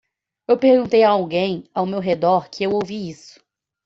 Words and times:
Eu 0.47 0.57
perguntei 0.57 1.03
a 1.03 1.11
alguém 1.11 1.69
ao 1.75 1.85
meu 1.85 1.99
redor 1.99 2.49
que 2.49 2.63
eu 2.63 2.71
ouvi 2.71 3.11
isso. 3.11 3.39